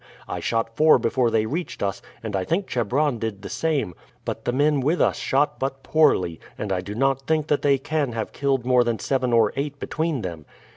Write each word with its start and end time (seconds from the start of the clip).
I 0.27 0.39
shot 0.39 0.75
four 0.75 0.97
before 0.97 1.29
they 1.29 1.45
reached 1.45 1.83
us, 1.83 2.01
and 2.23 2.35
I 2.35 2.43
think 2.43 2.65
Chebron 2.65 3.19
did 3.19 3.43
the 3.43 3.49
same; 3.49 3.93
but 4.25 4.45
the 4.45 4.51
men 4.51 4.79
with 4.79 4.99
us 4.99 5.15
shot 5.17 5.59
but 5.59 5.83
poorly, 5.83 6.39
and 6.57 6.71
I 6.71 6.81
do 6.81 6.95
not 6.95 7.27
think 7.27 7.45
that 7.49 7.61
they 7.61 7.77
can 7.77 8.13
have 8.13 8.33
killed 8.33 8.65
more 8.65 8.83
than 8.83 8.97
seven 8.97 9.31
or 9.31 9.53
eight 9.55 9.77
between 9.77 10.23
them. 10.23 10.47